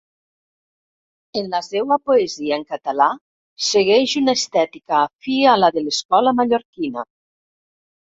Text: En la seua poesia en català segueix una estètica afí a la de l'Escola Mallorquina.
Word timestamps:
En 1.41 1.49
la 1.49 1.59
seua 1.65 1.97
poesia 2.09 2.57
en 2.59 2.63
català 2.71 3.07
segueix 3.65 4.15
una 4.21 4.35
estètica 4.41 4.95
afí 5.01 5.37
a 5.53 5.53
la 5.65 5.71
de 5.77 5.85
l'Escola 5.85 6.35
Mallorquina. 6.41 7.05